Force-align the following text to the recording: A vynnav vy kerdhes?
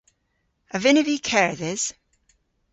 A 0.73 0.77
vynnav 0.83 1.05
vy 1.07 1.17
kerdhes? 1.29 1.85